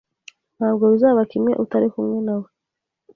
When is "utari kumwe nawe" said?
1.63-2.47